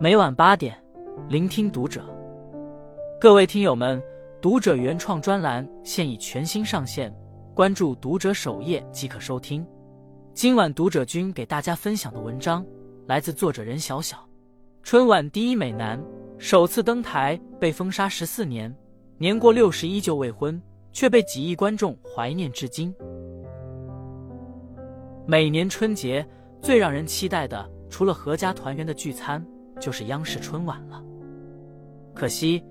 [0.00, 0.76] 每晚八点，
[1.28, 2.04] 聆听读者。
[3.20, 4.02] 各位听友们，
[4.42, 7.14] 读者原创专栏现已全新上线，
[7.54, 9.64] 关注读者首页即可收听。
[10.34, 12.66] 今晚读者君给大家分享的文章
[13.06, 14.18] 来自作者任小小。
[14.82, 16.02] 春晚第一美男
[16.38, 18.74] 首次登台被封杀十四年，
[19.16, 20.60] 年过六十依旧未婚，
[20.92, 22.92] 却被几亿观众怀念至今。
[25.24, 26.26] 每年春节
[26.60, 29.42] 最让人期待的，除了阖家团圆的聚餐，
[29.80, 31.02] 就是央视春晚了。
[32.14, 32.62] 可惜，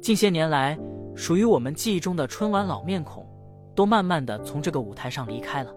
[0.00, 0.78] 近些年来，
[1.14, 3.26] 属于我们记忆中的春晚老面孔，
[3.74, 5.74] 都慢慢的从这个舞台上离开了。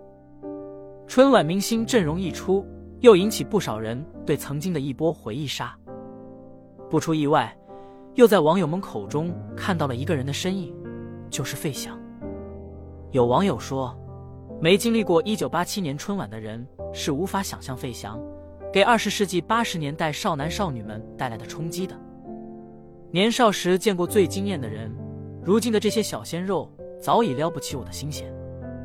[1.08, 2.66] 春晚明星阵容一出，
[3.00, 5.78] 又引起不少人对曾经的一波回忆杀。
[6.90, 7.56] 不出意外，
[8.16, 10.76] 又在网友们口中看到了一个人的身影，
[11.30, 11.98] 就是费翔。
[13.12, 13.98] 有网友说。
[14.64, 18.22] 没经历过1987年春晚的人是无法想象费翔
[18.74, 22.00] 给20世纪80年代少男少女们带来的冲击的。
[23.12, 24.90] 年少时见过最惊艳的人，
[25.44, 28.34] 如今的这些小鲜肉早已撩不起我的心弦。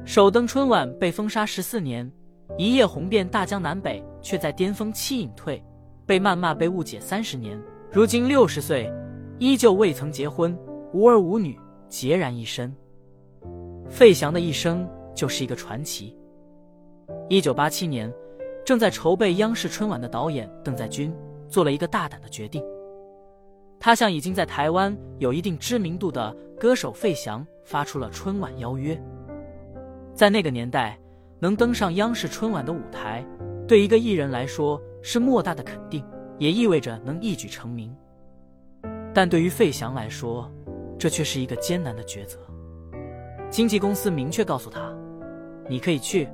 [0.05, 2.11] 首登春晚被封杀十四年，
[2.59, 5.62] 一夜红遍大江南北，却在巅峰期隐退，
[6.05, 7.61] 被谩骂被误解三十年，
[7.93, 8.93] 如今六十岁，
[9.39, 10.56] 依旧未曾结婚，
[10.93, 12.75] 无儿无女，孑然一身。
[13.89, 14.89] 费翔的一生。
[15.17, 16.15] 就是一个传奇。
[17.31, 18.12] 一九八七年，
[18.67, 21.14] 正在筹备央视春晚的导演邓在军
[21.48, 22.61] 做了一个大胆的决定，
[23.78, 29.00] 他向已经在台湾有一定知名度的歌手费翔发出了春晚邀约。
[30.12, 30.98] 在那个年代，
[31.39, 33.25] 能登上央视春晚的舞台，
[33.69, 36.05] 对一个艺人来说是莫大的肯定，
[36.37, 37.97] 也意味着能一举成名。
[39.14, 40.50] 但对于费翔来说，
[40.98, 42.37] 这却是一个艰难的抉择。
[43.48, 44.92] 经纪公司明确告诉他。
[45.69, 46.28] 你可以去，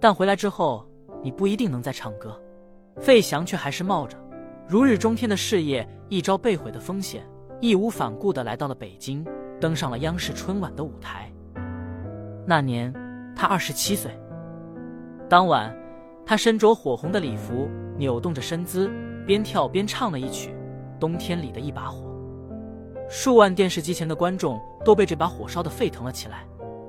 [0.00, 0.84] 但回来之后
[1.26, 2.40] 你不一定能再唱歌。
[3.00, 4.16] 费翔却还是冒着
[4.68, 7.28] 如日中天的事业一朝被毁的风险，
[7.60, 9.26] 义无反顾地来到了北京，
[9.60, 11.28] 登上了央视春晚的舞台。
[12.46, 12.94] 那年
[13.34, 14.16] 他二十七岁。
[15.28, 15.76] 当晚，
[16.24, 18.88] 他身着火红的礼服，扭动着身姿，
[19.26, 20.50] 边跳边唱了一曲
[21.00, 22.08] 《冬天里的一把火》。
[23.10, 26.46] 数万电视机前的观众都被这把火烧得沸腾了起来。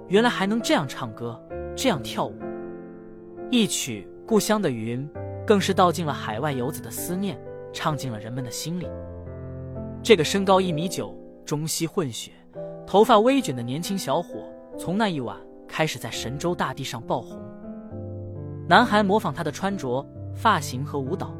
[0.10, 1.44] 原来还能这样唱歌。
[1.76, 2.36] 这样跳舞，
[3.52, 5.10] 一曲《故乡的云》
[5.46, 7.40] 更是道尽了海外游子的思念，
[7.72, 8.86] 唱进了人们的心里。
[10.04, 12.34] 这个身高一米九、中西混血、
[12.86, 14.44] 头发微卷的年轻小伙，
[14.78, 17.40] 从那一晚开始在神州大地上爆红。
[18.68, 20.06] 男孩模仿他的穿着、
[20.36, 21.34] 发型和舞蹈，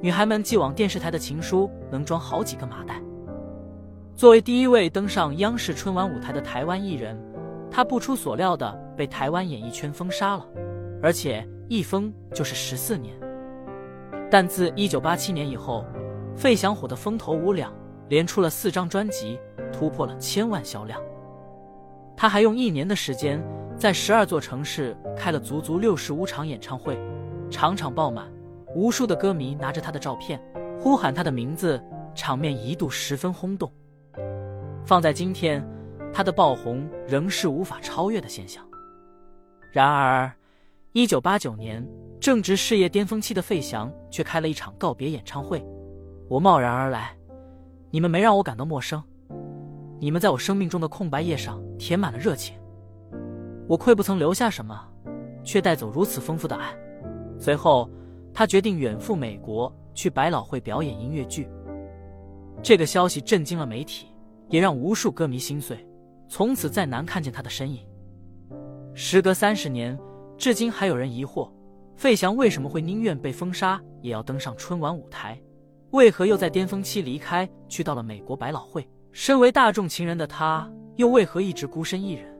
[0.00, 3.00] 女孩们寄往电视台的情书能装好几个麻袋。
[4.16, 7.16] 作为第一位登上央视春晚舞台的台湾艺人。
[7.70, 10.46] 他不出所料的被台湾演艺圈封杀了，
[11.02, 13.14] 而且一封就是十四年。
[14.30, 15.84] 但自一九八七年以后，
[16.34, 17.72] 费翔火的风头无两，
[18.08, 19.38] 连出了四张专辑，
[19.72, 21.00] 突破了千万销量。
[22.16, 23.42] 他还用一年的时间，
[23.76, 26.98] 在十二座城市开了足足六十五场演唱会，
[27.50, 28.30] 场场爆满，
[28.74, 30.40] 无数的歌迷拿着他的照片，
[30.80, 31.82] 呼喊他的名字，
[32.14, 33.70] 场面一度十分轰动。
[34.84, 35.66] 放在今天。
[36.16, 38.64] 他的爆红仍是无法超越的现象。
[39.72, 40.32] 然而，
[40.96, 41.84] 一九八九年，
[42.20, 45.60] 正值事业巅峰期的费翔却开了一场告别演唱会。
[46.28, 47.12] 我贸然而来，
[47.90, 49.02] 你们没让我感到陌生，
[49.98, 52.56] 你们在我生命中的空白页上填满了热情。
[53.66, 54.88] 我愧不曾留下什么，
[55.42, 56.72] 却带走如此丰富的爱。
[57.40, 57.90] 随后，
[58.32, 61.48] 他决定远赴美国，去百老汇表演音乐剧。
[62.62, 64.06] 这个消息震惊了媒体，
[64.48, 65.84] 也让无数歌迷心碎。
[66.28, 67.84] 从此再难看见他的身影。
[68.94, 69.98] 时隔三十年，
[70.36, 71.50] 至今还有人疑惑，
[71.96, 75.40] 费翔为什么会宁愿被封杀，也要登上春晚舞台？
[75.90, 78.88] 为何又在巅峰期离开，去到了美国百老汇？
[79.12, 82.36] 身为大众情人的他，又为何一直孤身一人？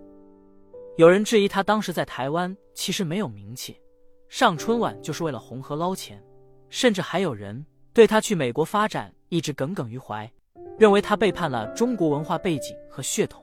[0.97, 3.81] 有人质疑他当时在台湾其实没有名气，
[4.29, 6.21] 上春晚就是为了红和捞钱，
[6.69, 10.29] 甚至还有人对他去美国发展一直耿耿于怀，
[10.79, 13.41] 认为他背叛了中国文化背景和血统。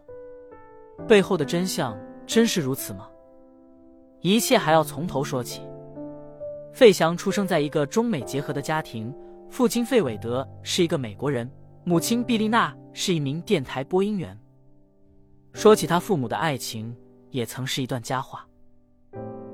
[1.08, 3.10] 背后的真相真是如此吗？
[4.22, 5.62] 一切还要从头说起。
[6.74, 9.14] 费翔出生在一个中美结合的家庭，
[9.50, 11.50] 父亲费伟德是一个美国人，
[11.84, 14.38] 母亲毕丽娜是一名电台播音员。
[15.54, 16.96] 说起他父母的爱情，
[17.30, 18.48] 也曾是一段佳话。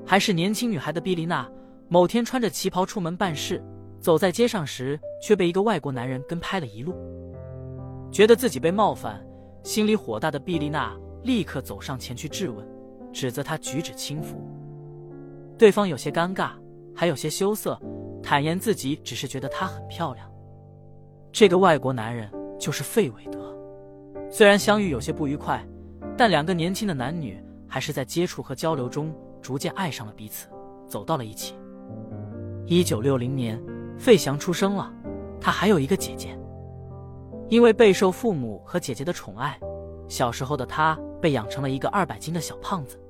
[0.06, 1.50] 还是年轻女孩的毕丽娜，
[1.88, 3.62] 某天穿着旗袍出门办事，
[4.00, 6.94] 走在街上时，却被一个外国男人跟拍了一路。
[8.12, 9.22] 觉得自己被冒犯，
[9.64, 10.96] 心里火大的毕丽娜。
[11.24, 12.64] 立刻走上前去质问，
[13.12, 14.40] 指责他举止轻浮。
[15.58, 16.50] 对方有些尴尬，
[16.94, 17.78] 还有些羞涩，
[18.22, 20.30] 坦言自己只是觉得她很漂亮。
[21.32, 23.52] 这个外国男人就是费韦德。
[24.30, 25.66] 虽然相遇有些不愉快，
[26.16, 29.12] 但两个年轻的男女还是在接触和交流中
[29.42, 30.46] 逐渐爱上了彼此，
[30.86, 31.54] 走到了一起。
[32.66, 33.60] 一九六零年，
[33.98, 34.92] 费翔出生了，
[35.40, 36.38] 他还有一个姐姐。
[37.48, 39.58] 因为备受父母和姐姐的宠爱，
[40.06, 43.00] 小时候的他被养成了一个二百斤的小胖子。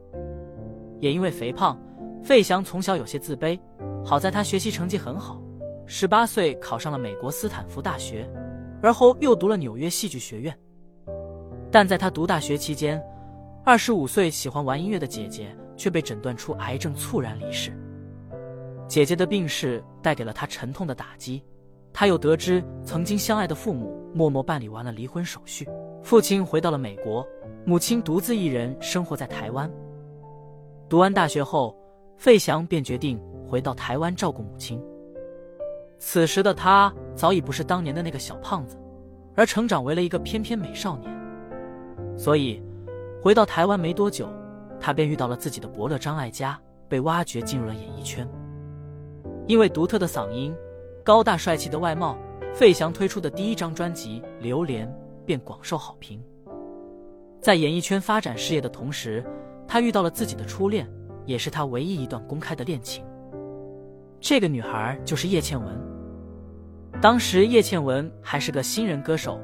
[1.01, 1.79] 也因为肥胖，
[2.23, 3.59] 费翔从小有些自卑。
[4.05, 5.41] 好在他学习成绩很好，
[5.87, 8.29] 十八岁考上了美国斯坦福大学，
[8.83, 10.57] 而后又读了纽约戏剧学院。
[11.71, 13.03] 但在他读大学期间，
[13.65, 17.73] 二十五岁喜欢玩音乐的姐姐却被诊断出癌症，猝然离世。
[18.87, 21.43] 姐姐的病逝带给了他沉痛的打击。
[21.93, 25.69] 他又得知曾经相爱的父母默默办理完了离婚手续，
[26.03, 27.27] 父亲回到了美国，
[27.67, 29.71] 母亲独自一人生活在台湾。
[30.89, 31.77] 读完大学后，
[32.19, 33.19] 费翔便决定
[33.49, 34.79] 回到台湾照顾母亲。
[35.99, 38.77] 此时的他早已不是当年的那个小胖子，
[39.35, 41.11] 而成长为了一个翩翩美少年。
[42.17, 42.63] 所以，
[43.23, 44.29] 回到台湾没多久，
[44.79, 48.29] 他便遇到了自己的伯乐张艾嘉，被挖掘进入了演艺圈。
[49.47, 50.55] 因为独特的嗓音。
[51.05, 52.19] 高大帅气的外貌，
[52.53, 54.87] 费翔推出的第一张专辑《榴莲》
[55.25, 56.23] 便广受好评。
[57.41, 59.25] 在演艺圈发展事业的同时，
[59.67, 60.87] 他遇到了自己的初恋，
[61.29, 63.05] 也是他唯一一段公开的恋情。
[64.19, 65.79] 这个女孩就是叶倩文。
[67.03, 69.39] 当时叶倩文还是个新人歌手，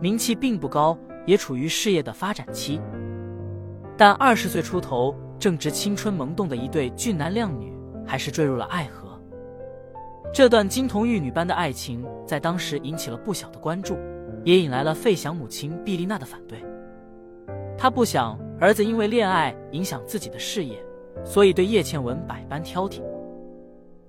[0.00, 0.96] 名气并不高，
[1.26, 2.80] 也处于事业的发展期。
[3.98, 7.74] 但二十岁出头，正值青春萌动的一对俊男靓女，
[8.06, 9.20] 还是坠入了爱河。
[10.32, 13.98] 这段金童玉女般的爱情在当时引起了不小的关注，
[14.44, 16.64] 也引来了费翔母亲毕丽娜的反对。
[17.76, 20.82] 她不想儿子因为恋爱影响自己的事业，
[21.22, 23.02] 所以对叶倩文百般挑剔。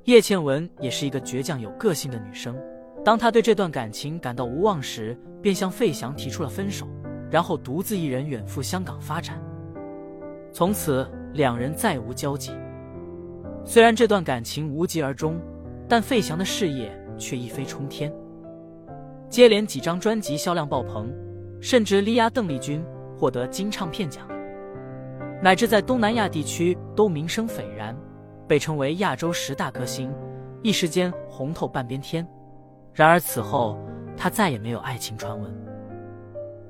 [0.06, 2.56] 叶倩文也是一个倔强有个性的女生，
[3.04, 6.88] 当她对这段感情感到无望时，便向费翔提出了分手，
[7.30, 9.42] 然后独自一人远赴香港发展。
[10.52, 12.52] 从此两人再无交集。
[13.66, 15.40] 虽然这段感情无疾而终。
[15.88, 18.12] 但费翔的事业却一飞冲天，
[19.30, 21.14] 接连几张专辑销量爆棚，
[21.62, 22.84] 甚至力压邓丽君
[23.16, 24.28] 获得金唱片奖，
[25.46, 27.96] 乃至在东南亚地区都名声斐然，
[28.48, 30.12] 被称为亚洲十大歌星，
[30.64, 32.28] 一时间红透半边天。
[32.96, 33.78] 然而此后
[34.18, 35.56] 他再也没有爱情传闻，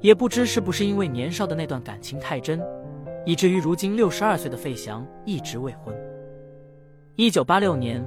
[0.01, 2.61] 也不知是不是因为年少的那段感情太真，
[3.25, 5.95] 以至于如今六十二岁的费翔一直未婚。
[7.15, 8.05] 一九八六年。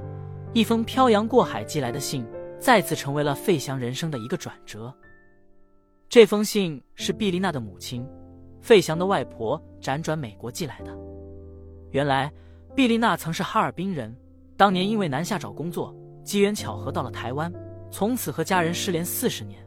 [0.53, 2.23] 一封漂洋过海寄来的信，
[2.59, 4.93] 再次成为了费翔人生的一个转折。
[6.07, 8.07] 这封信是毕丽娜的母亲，
[8.61, 10.97] 费翔的外婆辗转美国寄来的。
[11.91, 12.31] 原来，
[12.75, 14.15] 毕丽娜曾是哈尔滨人，
[14.55, 17.51] 当年因为南下找工作，机缘巧合到了台湾，
[17.89, 19.59] 从此和家人失联四十年。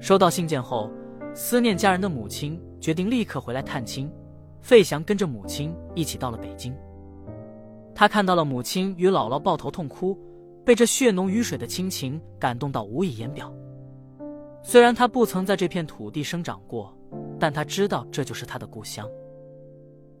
[0.00, 0.90] 收到信件后，
[1.34, 4.10] 思念家人的母亲决定立刻回来探亲，
[4.60, 6.74] 费翔跟着母亲一起到了北京。
[7.94, 10.16] 他看到了母亲与姥姥抱头痛哭，
[10.64, 13.52] 被这血浓于水的亲情感动到无以言表。
[14.62, 16.96] 虽然他不曾在这片土地生长过，
[17.38, 19.08] 但他知道这就是他的故乡。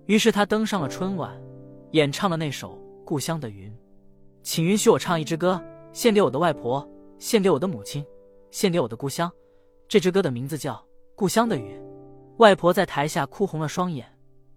[0.06, 1.38] 于是他登上了春晚，
[1.90, 2.74] 演唱了那首
[3.04, 3.70] 《故乡的云》。
[4.42, 6.88] 请允许我唱一支歌，献给我的外婆，
[7.18, 8.04] 献给我的母亲，
[8.50, 9.30] 献给我的故乡。
[9.86, 10.74] 这支歌的名字叫
[11.14, 11.78] 《故乡的云》。
[12.38, 14.06] 外婆在台下哭红了双眼，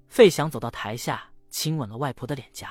[0.07, 2.69] 费翔走到台下，亲吻了外婆的脸颊。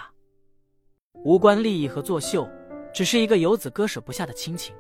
[1.25, 2.49] 无关利益和作秀，
[2.95, 4.75] 只是一个游子割舍不下的亲情。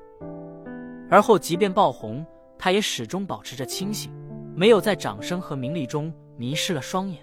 [1.10, 2.24] 而后，即便爆红，
[2.56, 4.10] 他也始终保持着清醒，
[4.60, 7.18] 没有在掌声和名利中迷失了双眼。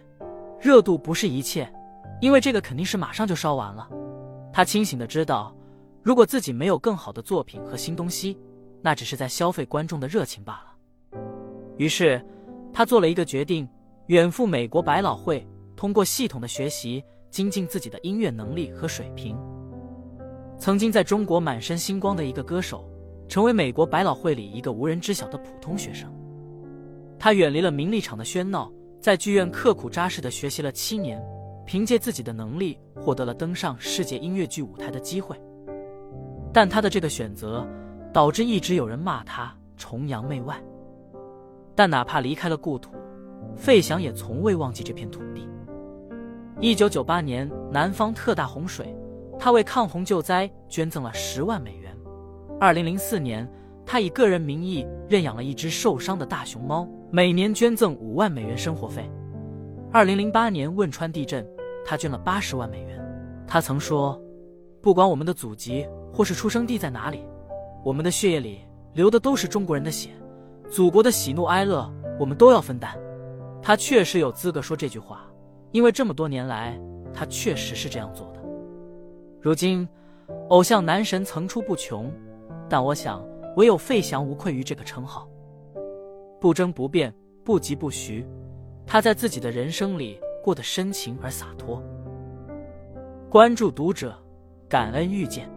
[0.60, 1.72] 热度不是一切，
[2.20, 3.88] 因为这个肯定是马上就烧完了。
[4.52, 5.56] 他清醒的知道，
[6.02, 8.40] 如果自己没有更好的作品和新东西，
[8.82, 11.20] 那只是在消费观众的热情罢了。
[11.78, 12.20] 于是，
[12.74, 13.70] 他做了一个决定，
[14.08, 17.04] 远赴美国百老汇，通过系统的学习。
[17.30, 19.38] 精进自己的音乐能力和水平。
[20.58, 22.90] 曾经在中国满身星光的一个歌手，
[23.28, 26.12] 成为美国百老汇里一个无人知晓的普通学生。
[27.20, 31.22] 他远离了名利场的喧闹，在剧院刻苦扎实的学习了七年，
[31.66, 35.36] 凭借自己的能力获得了登上世界音乐剧舞台的机会。
[36.54, 37.68] 但他的这个选择，
[38.14, 40.62] 导致一直有人骂他崇洋媚外。
[41.76, 42.92] 但哪怕离开了故土，
[43.56, 45.48] 费翔也从未忘记这片土地。
[46.60, 48.96] 一九九八年，南方特大洪水，
[49.38, 51.96] 他为抗洪救灾捐赠了十万美元。
[52.60, 53.48] 二零零四年，
[53.86, 59.10] 他以个人名义认养了一只受伤的大熊猫，每年捐赠五万美元生活费。
[59.94, 61.48] 二零零八年汶川地震，
[61.86, 63.02] 他捐了八十万美元。
[63.48, 64.22] 他曾说
[64.84, 67.24] ：“不管我们的祖籍或是出生地在哪里，
[67.82, 68.60] 我们的血液里
[68.94, 70.10] 流的都是中国人的血，
[70.70, 72.92] 祖国的喜怒哀乐我们都要分担。
[73.62, 75.26] 他确实有资格说这句话，
[75.72, 76.78] 因为这么多年来，
[77.14, 78.44] 他确实是这样做的。
[79.40, 79.88] 如今，
[80.50, 82.12] 偶像男神层出不穷，
[82.68, 85.26] 但我想，唯有费翔无愧于这个称号。
[86.40, 87.14] 不争不辩，
[87.44, 88.26] 不疾不徐，
[88.86, 91.84] 他在自己的人生里过得深情而洒脱。
[93.30, 94.18] 关注读者，
[94.70, 95.57] 感恩遇见。